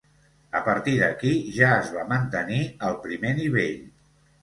A 0.59 0.61
partir 0.67 0.93
d'aquí, 1.01 1.35
ja 1.59 1.71
es 1.83 1.93
va 1.99 2.07
mantenir 2.17 2.65
al 2.91 3.01
primer 3.07 3.39
nivell. 3.45 3.83